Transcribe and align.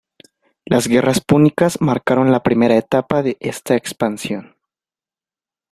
Las 0.65 0.87
guerras 0.87 1.21
púnicas 1.23 1.79
marcaron 1.79 2.31
la 2.31 2.41
primera 2.41 2.75
etapa 2.75 3.21
de 3.21 3.37
esta 3.39 3.75
expansión. 3.75 4.55